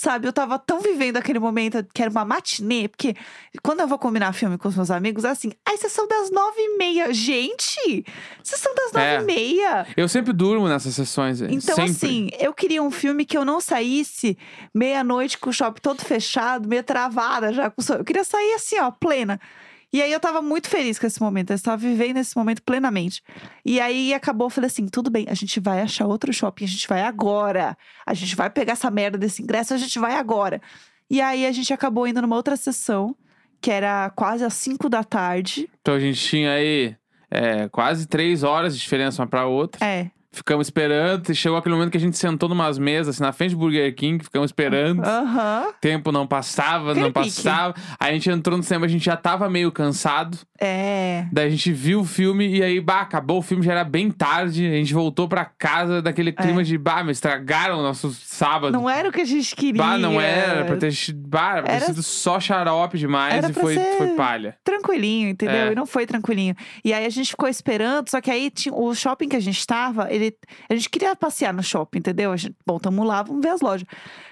[0.00, 3.16] Sabe, eu tava tão vivendo aquele momento que era uma matinê, porque
[3.64, 6.56] quando eu vou combinar filme com os meus amigos, é assim, ai, sessão das nove
[6.56, 7.12] e meia.
[7.12, 8.04] Gente,
[8.44, 9.20] sessão das nove É.
[9.20, 9.86] e meia.
[9.96, 11.40] Eu sempre durmo nessas sessões.
[11.40, 11.82] Então, sempre.
[11.90, 14.38] assim, eu queria um filme que eu não saísse
[14.72, 17.68] meia-noite com o shopping todo fechado, meio travada já.
[17.68, 17.94] Com o.
[17.96, 19.40] Eu queria sair assim, ó, plena.
[19.92, 21.50] E aí eu tava muito feliz com esse momento.
[21.50, 23.22] Eu estava vivendo esse momento plenamente.
[23.64, 26.68] E aí acabou, eu falei assim: tudo bem, a gente vai achar outro shopping, a
[26.68, 27.76] gente vai agora.
[28.06, 30.60] A gente vai pegar essa merda desse ingresso, a gente vai agora.
[31.10, 33.16] E aí a gente acabou indo numa outra sessão,
[33.60, 35.70] que era quase às 5 da tarde.
[35.80, 36.94] Então a gente tinha aí
[37.30, 39.84] é, quase três horas de diferença uma pra outra.
[39.84, 40.10] É.
[40.30, 41.30] Ficamos esperando.
[41.30, 43.94] e Chegou aquele momento que a gente sentou numas mesas, assim, na frente do Burger
[43.94, 45.02] King, ficamos esperando.
[45.02, 45.72] Aham.
[45.80, 47.34] Tempo não passava, Aquele não pique.
[47.42, 47.74] passava.
[47.98, 50.38] Aí a gente entrou no cinema, a gente já tava meio cansado.
[50.60, 51.26] É.
[51.32, 54.10] Daí a gente viu o filme e aí, bah, acabou o filme, já era bem
[54.10, 54.66] tarde.
[54.66, 58.74] A gente voltou pra casa daquele clima de, bah, me estragaram o nosso sábado.
[58.74, 58.78] É.
[58.78, 59.82] Não era o que a gente queria.
[59.82, 60.64] Bah, não era.
[60.66, 63.74] Pra ter, bah, era pra ter Era- sido só xarope demais Era e pra foi,
[63.74, 64.56] ser- foi palha.
[64.62, 65.56] tranquilinho, entendeu?
[65.68, 65.72] É.
[65.72, 66.54] E não foi tranquilinho.
[66.84, 69.66] E aí a gente ficou esperando, só que aí tinha, o shopping que a gente
[69.66, 72.32] tava, ele, a gente queria passear no shopping, entendeu?
[72.32, 73.86] A gente, bom, tamo lá, vamos ver as lojas.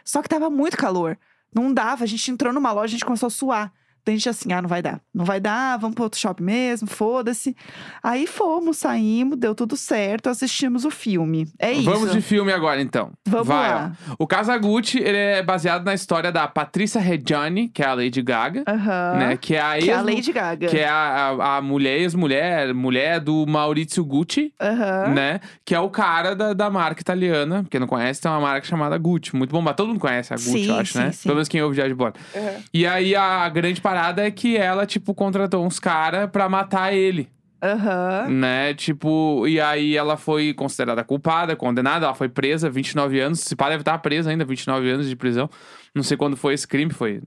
[0.05, 1.19] Só que tava muito calor.
[1.55, 3.73] Não dava, a gente entrou numa loja, a gente começou a suar.
[4.09, 5.01] A gente assim, ah, não vai dar.
[5.13, 7.57] Não vai dar, vamos pro outro shopping mesmo, foda-se.
[8.03, 11.49] Aí fomos, saímos, deu tudo certo, assistimos o filme.
[11.59, 11.91] É isso.
[11.91, 13.11] Vamos de filme agora, então.
[13.27, 13.93] Vamos Vai, lá.
[14.11, 14.15] ó.
[14.19, 18.63] O Kazaguchi, ele é baseado na história da Patrícia Reggiani, que é a Lady Gaga,
[18.69, 19.17] Aham.
[19.19, 19.37] né?
[19.37, 20.69] Que é a Que é a ex- Lady Gaga.
[20.69, 20.95] Que é a,
[21.41, 25.15] a, a mulher, ex-mulher, mulher do Maurizio Gucci, Aham.
[25.15, 25.41] né?
[25.65, 27.67] Que é o cara da, da marca italiana.
[27.69, 29.35] Quem não conhece, tem uma marca chamada Gucci.
[29.35, 31.11] Muito bom, mas todo mundo conhece a Gucci, Sim, eu acho, sim, né?
[31.11, 31.23] sim.
[31.25, 32.21] Pelo menos quem ouve Diário de Bordo.
[32.37, 32.55] Aham.
[32.73, 37.29] E aí a grande parada é que ela, tipo, contratou uns caras pra matar ele.
[37.63, 38.27] Aham.
[38.29, 38.75] né?
[38.75, 43.41] Tipo, e aí ela foi considerada culpada, condenada, ela foi presa, 29 anos.
[43.41, 45.49] Se pá, deve estar presa ainda, 29 anos de prisão.
[45.95, 47.23] Não sei quando foi esse crime, foi.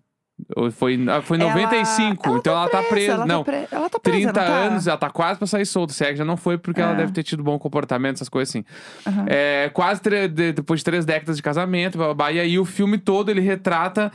[0.72, 3.12] Foi, ah, foi Ela- 95, ela então ela tá presa.
[3.14, 3.68] Ela não, tá, pre...
[3.70, 4.54] ela tá presa, 30 não tá?
[4.54, 5.92] anos, ela tá quase pra sair solta.
[5.92, 6.96] Se é que já não foi porque ela É.
[6.96, 8.64] deve ter tido bom comportamento, essas coisas assim.
[9.06, 9.26] Aham.
[9.28, 12.58] É, quase tre- de- depois de três décadas de casamento, blá, blá, blá, e aí
[12.58, 14.10] o filme todo ele retrata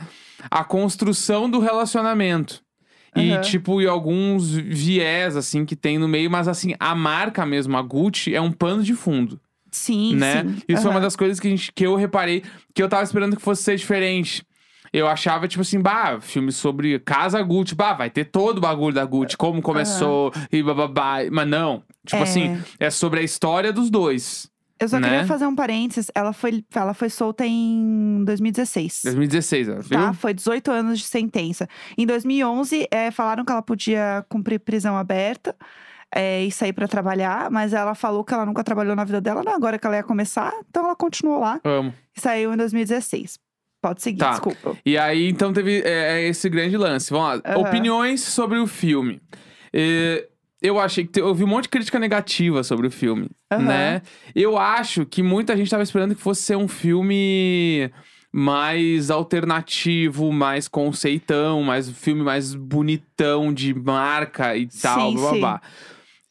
[0.49, 2.61] a construção do relacionamento.
[3.15, 3.41] E, Aham.
[3.41, 7.81] tipo, e alguns viés, assim, que tem no meio, mas assim, a marca mesmo, a
[7.81, 9.39] Gucci, é um pano de fundo,
[9.71, 10.43] Sim, né?
[10.43, 10.55] sim.
[10.67, 11.05] Isso foi uma Aham.
[11.05, 13.77] das coisas que, a gente, que eu reparei, que eu tava esperando que fosse ser
[13.77, 14.43] diferente.
[14.91, 18.93] Eu achava, tipo assim, bah, filme sobre casa Gucci, bah, vai ter todo o bagulho
[18.95, 21.17] da Gucci, como começou, e bababá.
[21.31, 21.83] Mas não.
[22.05, 22.23] Tipo É.
[22.23, 24.49] assim, é sobre a história dos dois.
[24.79, 25.07] Eu só né?
[25.07, 26.11] queria fazer um parênteses.
[26.13, 29.01] Ela foi, ela foi solta em 2016.
[29.05, 29.89] 2016, ó, viu?
[29.89, 30.13] Tá?
[30.13, 31.67] Foi 18 anos de sentença.
[31.97, 35.55] Em 2011, eh, falaram que ela podia cumprir prisão aberta
[36.13, 39.43] eh, e sair pra trabalhar, mas ela falou que ela nunca trabalhou na vida dela,
[39.43, 41.93] não, agora que ela ia começar, então ela continuou lá Amo.
[42.15, 43.39] e saiu em 2016.
[43.81, 44.31] Pode seguir, Tá.
[44.31, 44.75] desculpa.
[44.85, 47.11] E aí, então, teve é, é esse grande lance.
[47.11, 47.51] Vamos lá.
[47.53, 47.61] Aham.
[47.61, 49.21] Opiniões sobre o filme.
[49.71, 50.27] É,
[50.65, 51.11] eu achei que.
[51.13, 53.63] te- Eu vi um monte de crítica negativa sobre o filme, Aham.
[53.63, 54.01] né?
[54.33, 57.89] Eu acho que muita gente tava esperando que fosse ser um filme
[58.31, 65.29] mais alternativo, mais conceitão, mais um filme mais bonitão de marca e tal, Sim, blá,
[65.31, 65.61] blá, blá.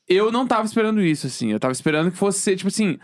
[0.06, 1.50] Eu não tava esperando isso, assim.
[1.50, 2.98] Eu tava esperando que fosse ser, tipo assim.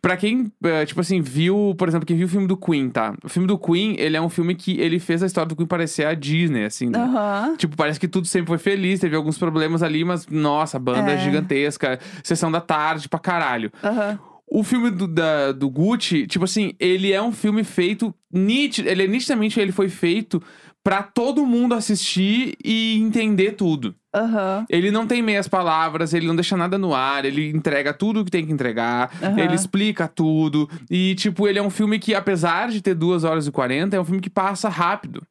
[0.00, 3.14] Pra quem, eh, tipo assim, viu, por exemplo, quem viu o filme do Queen, tá?
[3.22, 5.66] O filme do Queen, ele é um filme que ele fez a história do Queen
[5.66, 6.98] parecer a Disney, assim, né?
[6.98, 7.56] Aham.
[7.58, 11.18] Tipo, parece que tudo sempre foi feliz, teve alguns problemas ali, mas, nossa, banda É.
[11.18, 13.70] gigantesca, sessão da tarde pra caralho.
[13.84, 14.18] Aham.
[14.54, 18.14] O filme do, da- do Gucci, tipo assim, ele é um filme feito.
[18.32, 20.42] Nit, ele é nitidamente ele foi feito
[20.84, 23.94] pra todo mundo assistir e entender tudo.
[24.14, 24.66] Aham.
[24.68, 28.24] Ele não tem meias palavras, ele não deixa nada no ar, ele entrega tudo o
[28.24, 29.38] que tem que entregar, Aham.
[29.38, 30.68] ele explica tudo.
[30.90, 34.00] E, tipo, ele é um filme que, apesar de ter 2 horas e 40, é
[34.00, 35.22] um filme que passa rápido.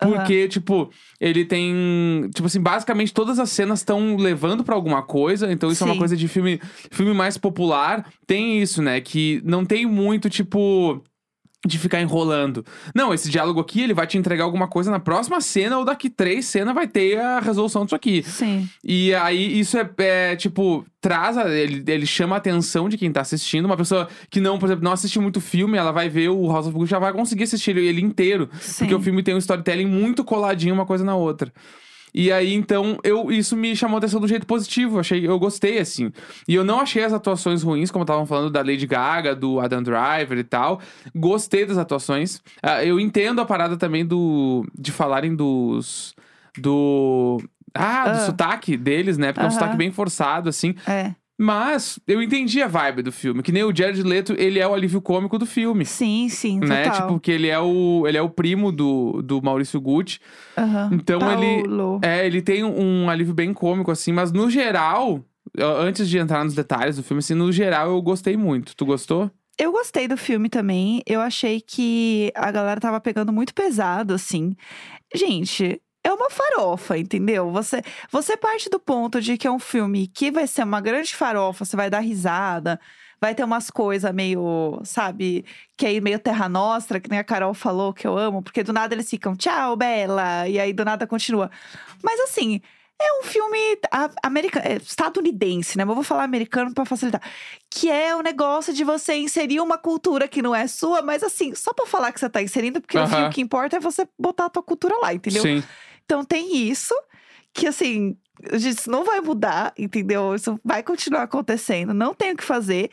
[0.00, 2.28] Porque, tipo, ele tem.
[2.34, 5.52] Tipo assim, basicamente todas as cenas estão levando pra alguma coisa.
[5.52, 5.98] Então, isso é uma Sim.
[5.98, 8.06] coisa de filme, filme mais popular.
[8.26, 9.00] Tem isso, né?
[9.00, 11.02] Que não tem muito, tipo.
[11.64, 12.66] De ficar enrolando.
[12.92, 16.10] Não, esse diálogo aqui, ele vai te entregar alguma coisa na próxima cena, ou daqui
[16.10, 18.22] três cenas vai ter a resolução disso aqui.
[18.24, 18.68] Sim.
[18.82, 23.12] E aí, isso é, é, tipo, traz, a- ele, ele chama a atenção de quem
[23.12, 23.66] tá assistindo.
[23.66, 26.66] Uma pessoa que não, por exemplo, não assistiu muito filme, ela vai ver o House
[26.66, 28.50] of Gucci, já vai conseguir assistir ele inteiro.
[28.60, 28.78] Sim.
[28.80, 31.52] Porque o filme tem um storytelling muito coladinho uma coisa na outra.
[32.14, 34.98] E aí, então, eu, isso me chamou a atenção do jeito positivo.
[35.00, 36.12] Achei, eu gostei, assim.
[36.46, 39.82] E eu não achei as atuações ruins, como estavam falando da Lady Gaga, do Adam
[39.82, 40.80] Driver e tal.
[41.14, 42.40] Gostei das atuações.
[42.62, 44.66] Ah, eu entendo a parada também do.
[44.78, 46.14] de falarem dos.
[46.58, 47.40] Do.
[47.74, 48.26] Ah, do Ah.
[48.26, 49.32] sotaque deles, né?
[49.32, 50.74] Porque é um sotaque bem forçado, assim.
[50.86, 51.14] É.
[51.38, 53.42] Mas eu entendi a vibe do filme.
[53.42, 55.84] Que nem o Jared Leto, ele é o alívio cômico do filme.
[55.84, 56.84] Sim, sim, Né?
[56.84, 57.00] total.
[57.08, 60.20] Tipo, que ele é o, ele é o primo do, do Maurício Gucci.
[60.56, 60.90] Aham.
[60.92, 61.62] Então ele.
[61.68, 62.00] Paulo.
[62.02, 65.24] É, ele tem um alívio bem cômico, assim, mas no geral,
[65.58, 68.76] antes de entrar nos detalhes do filme, assim, no geral eu gostei muito.
[68.76, 69.30] Tu gostou?
[69.58, 71.02] Eu gostei do filme também.
[71.06, 74.54] Eu achei que a galera tava pegando muito pesado, assim.
[75.14, 77.50] Gente, é uma farofa, entendeu?
[77.52, 81.14] Você, você parte do ponto de que é um filme que vai ser uma grande
[81.14, 82.80] farofa, você vai dar risada,
[83.20, 85.44] vai ter umas coisas meio, sabe,
[85.76, 88.72] que aí meio terra nostra, que nem a Carol falou, que eu amo, porque do
[88.72, 91.50] nada eles ficam, tchau, Bela, e aí do nada continua.
[92.02, 92.60] Mas assim.
[93.04, 93.58] É um filme
[94.22, 95.84] americano, estadunidense, né?
[95.84, 97.20] Mas eu vou falar americano pra facilitar.
[97.68, 101.52] Que é o negócio de você inserir uma cultura que não é sua, mas assim,
[101.52, 103.08] só pra falar que você tá inserindo, porque Aham.
[103.08, 105.42] fim o que importa é você botar a tua cultura lá, entendeu?
[105.42, 105.64] Sim.
[106.12, 106.94] Então tem isso,
[107.54, 108.14] que assim,
[108.52, 110.34] isso não vai mudar, entendeu?
[110.34, 112.90] Isso vai continuar acontecendo, não tem o que fazer.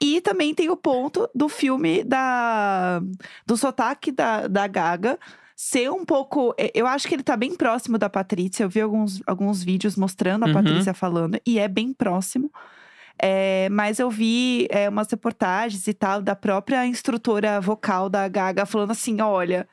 [0.00, 3.02] E também tem o ponto do filme da
[3.46, 5.18] do sotaque da, da Gaga
[5.54, 6.54] ser um pouco.
[6.58, 8.64] e- Eu acho que ele tá bem próximo da Patrícia.
[8.64, 10.54] Eu vi alguns, alguns vídeos mostrando a Uhum.
[10.54, 12.50] Patrícia falando, e é bem próximo.
[13.18, 18.64] É, mas eu vi é, umas reportagens e tal da própria instrutora vocal da Gaga
[18.64, 19.68] falando assim: olha.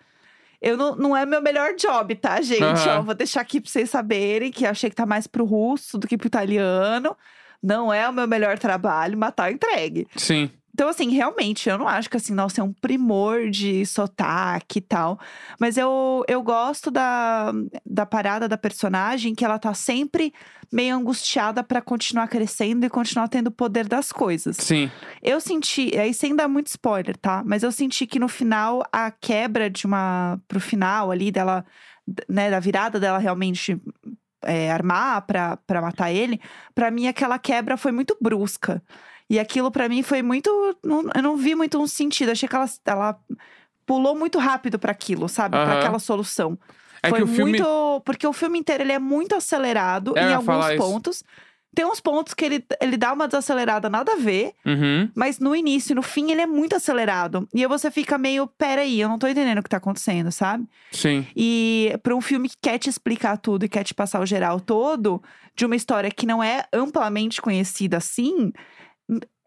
[0.62, 2.62] Eu não, não é meu melhor job, tá, gente?
[2.62, 3.00] Aham.
[3.00, 5.98] Ó, vou deixar aqui pra vocês saberem que eu achei que tá mais pro russo
[5.98, 7.18] do que pro italiano.
[7.62, 10.08] Não é o meu melhor trabalho, mas tá entregue.
[10.16, 10.52] Sim.
[10.74, 14.82] Então, assim, realmente, eu não acho que, assim, nossa, é um primor de sotaque e
[14.82, 15.20] tal.
[15.60, 17.52] Mas eu, eu gosto da,
[17.86, 20.34] da parada da personagem, que ela tá sempre
[20.72, 24.56] meio angustiada pra continuar crescendo e continuar tendo o poder das coisas.
[24.58, 24.90] Sim.
[25.22, 27.44] Eu senti, aí sem dar muito spoiler, tá?
[27.46, 30.40] Mas eu senti que no final, a quebra de uma.
[30.48, 31.66] pro final ali dela,
[32.30, 33.78] né, da virada dela realmente
[34.44, 36.40] é, armar pra matar ele,
[36.74, 38.82] pra mim aquela quebra foi muito brusca.
[39.32, 40.50] E aquilo pra mim foi muito.
[40.84, 42.32] não- eu não vi muito um sentido.
[42.32, 43.20] Achei que ela, ela
[43.86, 45.52] pulou muito rápido pra aquilo, sabe?
[45.58, 45.80] Pra Aham.
[45.80, 46.58] aquela solução.
[47.02, 47.52] É foi que o filme.
[47.54, 48.02] muito.
[48.06, 50.84] Porque o filme inteiro ele é muito acelerado É, eu em alguns falar isso.
[50.84, 51.24] pontos.
[51.74, 54.52] Tem uns pontos que ele, ele dá uma desacelerada, nada a ver.
[54.66, 55.10] Uhum.
[55.16, 57.48] Mas no início, no fim, ele é muito acelerado.
[57.56, 60.68] E aí você fica meio, peraí, eu não tô entendendo o que tá acontecendo, sabe?
[60.92, 61.26] Sim.
[61.34, 64.60] E pra um filme que quer te explicar tudo e quer te passar o geral
[64.60, 65.24] todo,
[65.56, 68.52] de uma história que não é amplamente conhecida assim,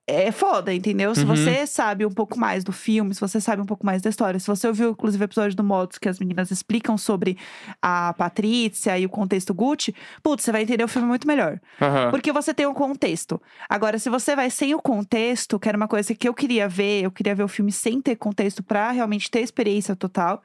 [0.07, 1.14] é foda, entendeu?
[1.14, 1.29] Se Uhum.
[1.35, 4.38] você sabe um pouco mais do filme, se você sabe um pouco mais da história,
[4.38, 7.38] se você ouviu, inclusive, o episódio do Modus que as meninas explicam sobre
[7.81, 11.59] a Patrícia e o contexto Gucci, putz, você vai entender o filme muito melhor.
[11.81, 12.11] Aham.
[12.11, 13.40] Porque você tem um contexto.
[13.66, 17.03] Agora, se você vai sem o contexto, que era uma coisa que eu queria ver,
[17.05, 20.42] eu queria ver o filme sem ter contexto pra realmente ter experiência total.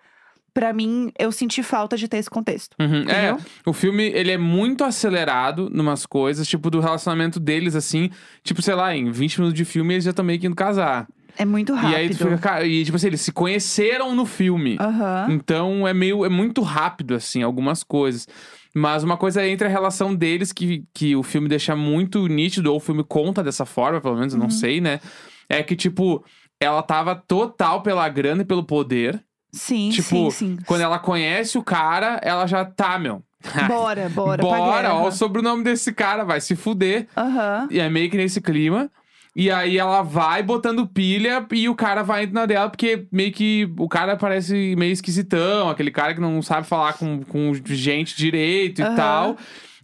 [0.53, 2.75] Pra mim, eu senti falta de ter esse contexto.
[2.79, 3.03] Uhum.
[3.09, 8.09] É, o filme, ele é muito acelerado numas coisas, tipo, do relacionamento deles, assim.
[8.43, 11.07] Tipo, sei lá, em 20 minutos de filme eles já estão meio que indo casar.
[11.37, 11.91] É muito rápido.
[11.91, 14.75] E aí tu fica, cara, e tipo assim, eles se conheceram no filme.
[14.79, 15.27] Aham.
[15.29, 18.27] Então é meio, é muito rápido, assim, algumas coisas.
[18.75, 22.71] Mas uma coisa é entre a relação deles que, que o filme deixa muito nítido,
[22.71, 24.51] ou o filme conta dessa forma, pelo menos, eu não Uhum.
[24.51, 24.99] sei, né?
[25.47, 26.23] É que, tipo,
[26.59, 29.23] ela tava total pela grana e pelo poder.
[29.51, 30.57] Sim, Tipo, sim, sim.
[30.65, 33.23] Quando ela conhece o cara, ela já tá, meu.
[33.67, 37.07] Bora, bora, Bora, ó, o sobrenome desse cara vai se fuder.
[37.17, 37.67] Aham.
[37.71, 38.91] E é meio que nesse clima.
[39.35, 43.31] E aí ela vai botando pilha e o cara vai indo na dela, porque meio
[43.31, 48.17] que o cara parece meio esquisitão, aquele cara que não sabe falar com, com gente
[48.17, 48.95] direito e Aham.
[48.95, 49.37] tal.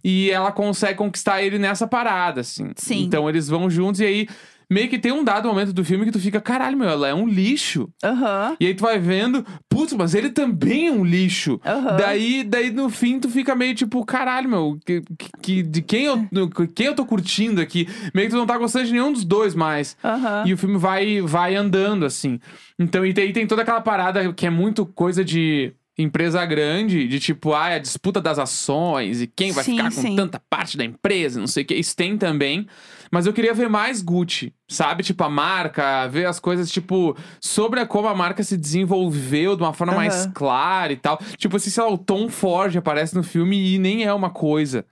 [0.04, 2.70] E ela consegue conquistar ele nessa parada, assim.
[2.76, 3.04] Sim.
[3.04, 4.28] Então eles vão juntos e aí
[4.70, 7.14] meio que tem um dado momento do filme que tu fica, caralho, meu, ela é
[7.14, 7.88] um lixo.
[8.04, 8.56] Aham.
[8.58, 11.60] E aí tu vai vendo, putz, mas ele também é um lixo.
[11.64, 11.96] Aham.
[11.96, 15.02] Daí, daí no fim tu fica meio tipo, caralho, meu, que,
[15.42, 16.28] que- de quem eu,
[16.74, 17.88] quem eu tô curtindo aqui?
[18.14, 19.96] Meio que tu não tá gostando de nenhum dos dois mais.
[20.04, 20.44] Aham.
[20.46, 22.38] E o filme vai, vai andando, assim.
[22.78, 27.18] Então, e tem, tem toda aquela parada que é muito coisa de empresa grande, de
[27.18, 30.14] tipo, ah, a disputa das ações e quem vai Sim, ficar com sim.
[30.14, 31.74] tanta parte da empresa, não sei o que.
[31.74, 32.66] Isso tem também.
[33.10, 35.02] Mas eu queria ver mais Gucci, sabe?
[35.02, 39.62] Tipo, a marca, ver as coisas, tipo, sobre a- como a marca se desenvolveu de
[39.62, 40.32] uma forma mais Aham.
[40.34, 41.18] clara e tal.
[41.36, 44.84] Tipo, assim, sei lá, o Tom Ford aparece no filme e nem é uma coisa.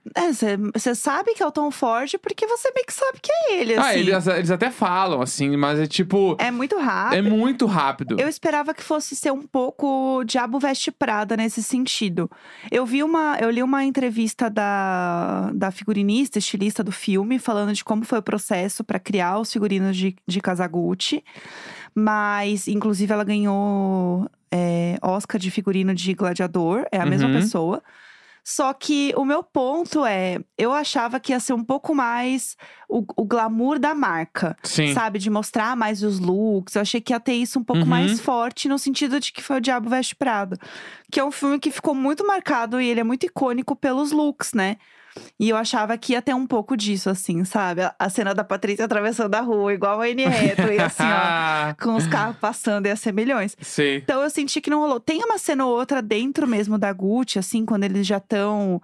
[0.73, 3.75] Você sabe que é o Tom Ford porque você meio que sabe que é ele,
[3.75, 3.99] Ah, assim.
[3.99, 6.35] eles, eles até falam, assim, mas é tipo.
[6.39, 7.17] É muito rápido.
[7.17, 8.19] É muito rápido.
[8.19, 12.29] Eu esperava que fosse ser um pouco Diabo Veste Prada nesse sentido.
[12.71, 17.83] Eu vi uma, eu li uma entrevista da, da figurinista, estilista do filme, falando de
[17.83, 21.23] como foi o processo para criar os figurinos de, de Kazaguchi.
[21.93, 27.33] Mas, inclusive, ela ganhou é, Oscar de figurino de gladiador, é a mesma Uhum.
[27.33, 27.83] pessoa.
[28.47, 32.55] Só que o meu ponto é, eu achava que ia ser um pouco mais
[32.87, 34.93] o, o glamour da marca Sim.
[34.93, 35.17] sabe?
[35.17, 36.75] De mostrar mais os looks.
[36.75, 37.87] Eu achei que ia ter isso um pouco Uhum.
[37.87, 40.59] mais forte, no sentido de que foi o Diabo Veste Prado.
[41.11, 44.53] Que é um filme que ficou muito marcado e ele é muito icônico pelos looks,
[44.53, 44.77] né?
[45.39, 47.81] E eu achava que ia ter um pouco disso, assim, sabe?
[47.97, 51.73] A, cena da Patrícia atravessando a rua, igual a Anne Hathaway, assim, ó.
[51.83, 53.55] Com os carros passando, ia ser milhões.
[53.61, 53.97] Sei.
[53.97, 54.99] Então eu senti que não rolou.
[54.99, 58.81] Tem uma cena ou outra dentro mesmo da Gucci, assim, quando eles já estão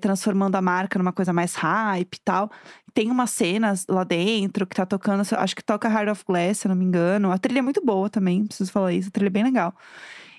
[0.00, 2.50] transformando a marca numa coisa mais hype e tal.
[2.94, 6.66] Tem umas cenas lá dentro que tá tocando, acho que toca Heart of Glass, se
[6.66, 7.32] eu não me engano.
[7.32, 9.74] A trilha é muito boa também, preciso falar isso, a trilha é bem legal.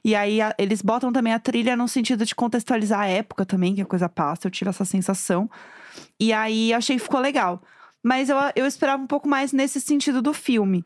[0.03, 3.73] E aí a- eles botam também a trilha no sentido de contextualizar a época também,
[3.75, 5.49] que a coisa passa, eu tive essa sensação.
[6.19, 7.61] E aí achei que ficou legal.
[8.03, 10.83] Mas eu, eu esperava um pouco mais nesse sentido do filme.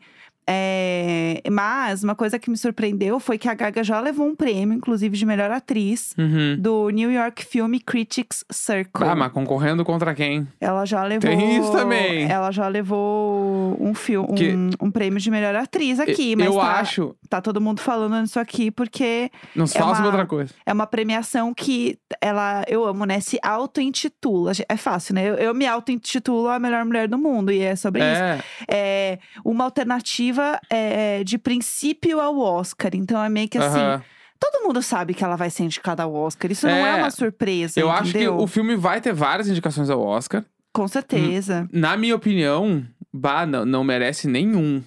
[0.49, 4.75] É, mas uma coisa que me surpreendeu foi que a Gaga já levou um prêmio,
[4.77, 6.55] inclusive de melhor atriz, Uhum.
[6.57, 9.05] do New York Film Critics Circle.
[9.07, 10.47] Ah, mas concorrendo contra quem?
[10.59, 11.29] Ela já levou.
[11.29, 12.29] Tem isso também.
[12.31, 16.35] Ela já levou um filme, Que- um, um prêmio de melhor atriz aqui.
[16.35, 17.15] mas eu tá, acho.
[17.29, 20.53] tá todo mundo falando isso aqui porque Não se é fala sobre outra coisa.
[20.65, 23.19] é uma premiação que ela, eu amo, né?
[23.19, 24.51] Se auto-intitula.
[24.69, 25.27] É fácil, né?
[25.29, 28.21] Eu, eu me auto-intitulo a melhor mulher do mundo e é sobre isso.
[28.21, 28.39] É.
[28.69, 30.36] É uma alternativa
[30.69, 32.91] é, de princípio ao Oscar.
[32.93, 34.03] Então é meio que assim.
[34.39, 36.51] Todo mundo sabe que ela vai ser indicada ao Oscar.
[36.51, 36.95] Isso não é É.
[36.95, 37.79] uma surpresa.
[37.79, 38.37] Eu acho que entendeu?
[38.37, 40.45] o filme vai ter várias indicações ao Oscar.
[40.71, 41.67] Com certeza.
[41.73, 44.81] Na minha opinião, bah, não, não merece nenhum.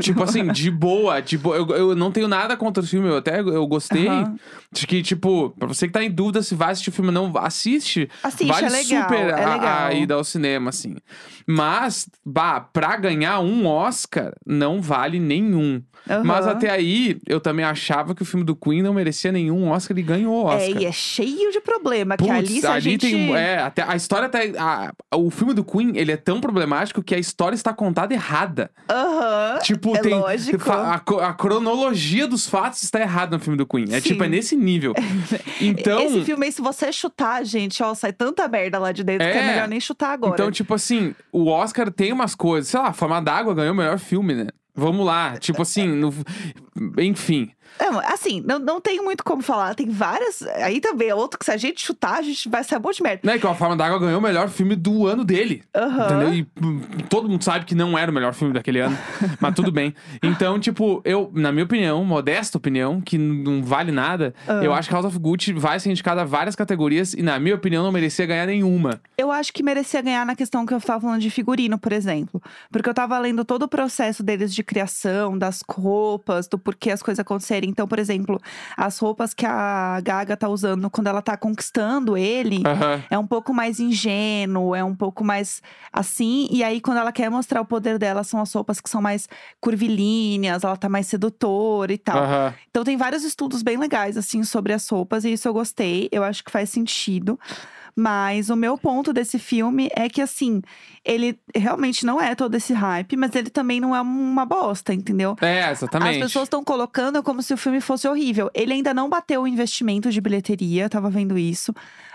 [0.00, 1.20] tipo assim, de boa.
[1.22, 4.08] Tipo, eu, eu não tenho nada contra o filme, eu até eu gostei.
[4.08, 4.36] Aham.
[4.72, 7.14] De que, tipo, pra você que tá em dúvida se vai assistir o filme ou
[7.14, 8.08] não, assiste.
[8.22, 9.86] Assiste, vale é legal, super é a- legal.
[9.88, 10.96] a, ida ao cinema, assim.
[11.46, 15.82] Mas, bah, pra ganhar um Oscar, não vale nenhum.
[16.24, 16.56] Mas Aham.
[16.56, 20.02] até aí, eu também achava que o filme do Queen não merecia nenhum Oscar e
[20.02, 20.60] ganhou Oscar.
[20.60, 23.08] É, e é cheio de problema, que Putz, ali se a gente...
[23.08, 23.34] tem.
[23.34, 24.38] É, até a história tá.
[24.58, 28.70] a- o filme do Queen, ele é tão problemático que a história está contada errada.
[28.90, 30.14] Aham, Tipo, é tem.
[30.14, 30.70] lógico.
[30.72, 30.94] A,
[31.28, 33.84] a cronologia dos fatos está errada no filme do Queen.
[33.90, 34.08] É Sim.
[34.10, 34.92] tipo, é nesse nível.
[35.60, 36.00] Então.
[36.00, 39.32] Esse filme aí, se você chutar, gente, ó, sai tanta merda lá de dentro que
[39.32, 39.46] é É.
[39.46, 40.32] melhor nem chutar agora.
[40.34, 42.68] Então, tipo assim, o Oscar tem umas coisas.
[42.68, 44.46] Sei lá, Forma d'Água ganhou o melhor filme, né?
[44.74, 45.36] Vamos lá.
[45.38, 46.12] Tipo assim, no-
[46.98, 47.50] enfim.
[47.80, 49.74] Não, assim, não, não tem muito como falar.
[49.74, 50.42] Tem várias.
[50.42, 52.96] Aí também é outro que se a gente chutar, a gente vai sair um monte
[52.98, 53.20] de merda.
[53.24, 55.62] Não é que a Forma d'Água ganhou o melhor filme do ano dele.
[55.74, 56.04] Aham.
[56.06, 56.34] Entendeu?
[56.34, 58.96] E hum, todo mundo sabe que não era o melhor filme daquele ano.
[59.40, 59.94] mas tudo bem.
[60.22, 64.62] Então, tipo, eu, na minha opinião, modesta opinião, que n- não vale nada, Ah.
[64.62, 67.54] eu acho que House of Gucci vai ser indicada a várias categorias e, na minha
[67.54, 69.00] opinião, não merecia ganhar nenhuma.
[69.18, 72.40] Eu acho que merecia ganhar na questão que eu tava falando de figurino, por exemplo.
[72.70, 77.02] Porque eu tava lendo todo o processo deles de criação, das roupas, do porquê as
[77.02, 77.20] coisas
[77.62, 77.70] acontecerem.
[77.70, 78.40] Então, por exemplo,
[78.76, 82.62] as roupas que a Gaga tá usando quando ela tá conquistando ele.
[83.10, 86.48] É um pouco mais ingênuo, é um pouco mais assim.
[86.50, 89.28] E aí, quando ela quer mostrar o poder dela, são as roupas que são mais
[89.60, 92.52] curvilíneas, ela tá mais sedutora e tal.
[92.70, 96.24] Então tem vários estudos bem legais, assim, sobre as roupas, e isso eu gostei, eu
[96.24, 97.38] acho que faz sentido.
[97.94, 100.62] Mas o meu ponto desse filme é que, assim,
[101.04, 105.36] ele realmente não é todo esse hype, mas ele também não é uma bosta, entendeu?
[105.42, 106.16] É, exatamente.
[106.16, 108.50] As pessoas estão colocando como se o filme fosse horrível.
[108.54, 111.74] Ele ainda não bateu o investimento de bilheteria, tava vendo isso.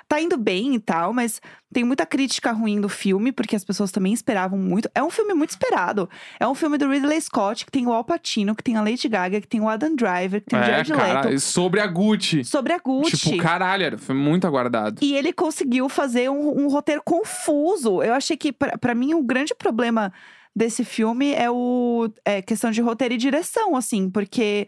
[0.09, 1.41] Tá indo bem e tal, mas
[1.73, 4.89] tem muita crítica ruim do filme, porque as pessoas também esperavam muito.
[4.95, 6.09] É um filme muito esperado.
[6.39, 9.09] É um filme do Ridley Scott, que tem o Al Pacino, que tem a Lady
[9.09, 11.39] Gaga, que tem o Adam Driver, que tem o É, Jared cara, Leto.
[11.41, 12.45] sobre a Gucci.
[12.45, 13.17] Sobre a Gucci.
[13.17, 15.03] Tipo, caralho, era- foi muito aguardado.
[15.03, 18.01] E ele conseguiu fazer um, um roteiro confuso.
[18.01, 20.13] Eu achei que, pra pra mim, o grande problema
[20.55, 24.67] desse filme é o é questão de roteiro e direção, assim, porque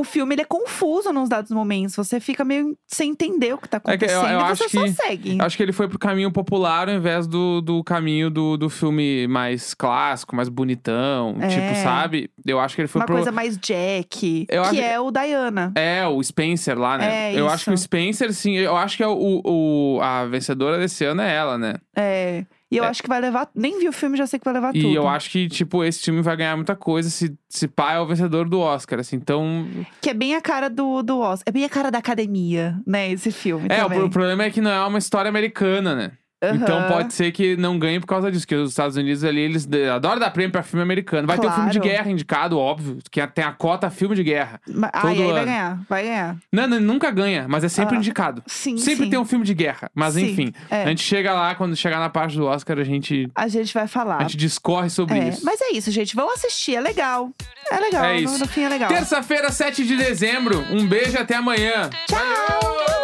[0.00, 1.96] o filme ele é confuso nos dados momentos.
[1.96, 4.62] Você fica meio sem entender o que tá É que eu- acontecendo eu e acho
[4.62, 5.38] você só que- segue.
[5.40, 9.26] Acho que ele foi pro caminho popular ao invés do, do caminho do, do filme
[9.26, 11.36] mais clássico, mais bonitão.
[11.40, 11.48] É.
[11.48, 12.30] Tipo, sabe?
[12.46, 13.16] Eu acho que ele foi Uma pro.
[13.16, 15.72] coisa mais Jack, Eu que acho- é o Diana.
[15.74, 17.32] É, o Spencer lá, né?
[17.34, 17.84] É, eu acho que o isso.
[17.84, 21.74] Spencer, sim, eu acho que é o, o- a vencedora desse ano é ela, né?
[21.96, 22.44] É.
[22.70, 22.88] E eu É.
[22.88, 23.48] acho que vai levar.
[23.54, 24.94] Nem vi o filme, já sei que vai levar E tudo.
[24.94, 28.06] eu acho que, tipo, esse filme vai ganhar muita coisa se, se pá é o
[28.06, 29.16] vencedor do Oscar, assim.
[29.16, 29.66] Então.
[30.02, 31.44] Que é bem a cara do, do Oscar.
[31.46, 33.10] É bem a cara da academia, né?
[33.10, 33.68] Esse filme.
[33.70, 36.12] É, o, o problema é que não é uma história americana, né?
[36.40, 36.88] Então Aham.
[36.88, 40.20] pode ser que não ganhe por causa disso, porque os Estados Unidos ali, eles adoram
[40.20, 41.26] dar prêmio pra filme americano.
[41.26, 41.96] Vai ter um filme de Claro.
[41.96, 44.60] guerra indicado, óbvio, que tem a cota filme de guerra.
[44.68, 45.44] Ma- Ah, todo e aí vai ano.
[45.46, 46.36] ganhar, vai ganhar.
[46.52, 48.42] Não, não, nunca ganha, mas é sempre Ah, indicado.
[48.46, 49.10] Sim, Sempre sim.
[49.10, 49.90] tem um filme de guerra.
[49.94, 50.84] Mas Sim, enfim, é.
[50.84, 53.88] a gente chega lá, quando chegar na parte do Oscar, a gente, A gente vai
[53.88, 54.18] falar.
[54.18, 55.44] a gente discorre sobre É, isso.
[55.44, 56.14] mas é isso, gente.
[56.14, 57.30] Vão assistir, é legal.
[57.70, 58.38] É legal, É no- isso.
[58.38, 58.88] no fim é legal.
[58.88, 60.64] Terça-feira, 7 de dezembro.
[60.70, 61.90] Um beijo e até amanhã.
[62.06, 62.97] Tchau!